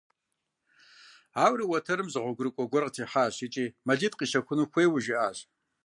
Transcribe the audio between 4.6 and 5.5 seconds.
хуейуэ жиӀащ.